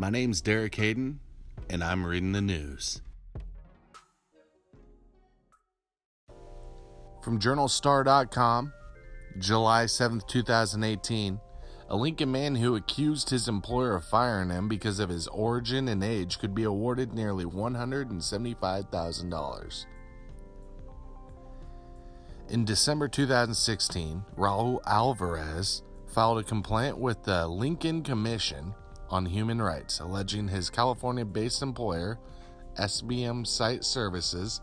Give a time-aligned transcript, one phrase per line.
[0.00, 1.18] My name's Derek Hayden,
[1.68, 3.00] and I'm reading the news.
[7.20, 8.72] From JournalStar.com,
[9.40, 11.40] July 7th, 2018,
[11.88, 16.04] a Lincoln man who accused his employer of firing him because of his origin and
[16.04, 19.86] age could be awarded nearly $175,000.
[22.50, 28.76] In December 2016, Raul Alvarez filed a complaint with the Lincoln Commission
[29.10, 32.18] on Human Rights, alleging his California based employer,
[32.78, 34.60] SBM Site Services,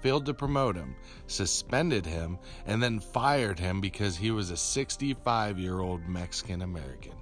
[0.00, 0.94] failed to promote him,
[1.26, 7.12] suspended him, and then fired him because he was a 65 year old Mexican American.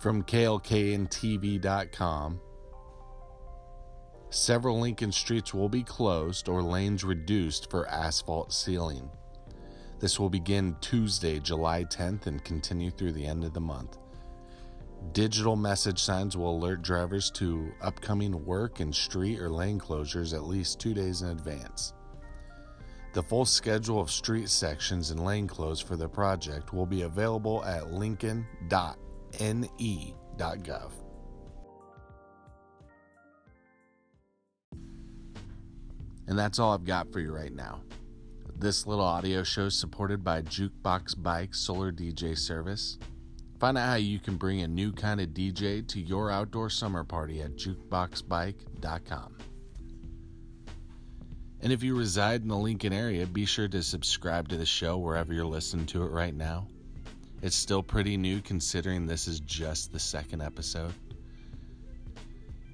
[0.00, 2.40] From KLKNTV.com,
[4.30, 9.10] several Lincoln streets will be closed or lanes reduced for asphalt sealing.
[10.00, 13.98] This will begin Tuesday, July 10th, and continue through the end of the month.
[15.12, 20.44] Digital message signs will alert drivers to upcoming work and street or lane closures at
[20.44, 21.94] least two days in advance.
[23.14, 27.64] The full schedule of street sections and lane close for the project will be available
[27.64, 28.98] at lincoln.ne.gov.
[36.28, 37.80] And that's all I've got for you right now.
[38.60, 42.98] This little audio show is supported by Jukebox Bike Solar DJ Service.
[43.60, 47.04] Find out how you can bring a new kind of DJ to your outdoor summer
[47.04, 49.36] party at jukeboxbike.com.
[51.60, 54.98] And if you reside in the Lincoln area, be sure to subscribe to the show
[54.98, 56.66] wherever you're listening to it right now.
[57.42, 60.92] It's still pretty new considering this is just the second episode.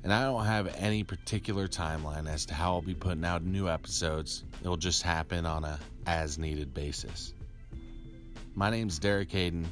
[0.04, 3.70] And I don't have any particular timeline as to how I'll be putting out new
[3.70, 4.44] episodes.
[4.60, 7.32] It'll just happen on a as needed basis.
[8.54, 9.66] My name's Derek Hayden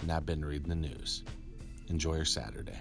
[0.00, 1.24] and I've been reading the news.
[1.88, 2.78] Enjoy your Saturday.